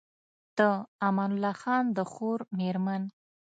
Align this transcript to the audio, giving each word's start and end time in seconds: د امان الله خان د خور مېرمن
د 0.57 0.59
امان 1.07 1.31
الله 1.35 1.53
خان 1.61 1.85
د 1.97 1.99
خور 2.11 2.39
مېرمن 2.57 3.03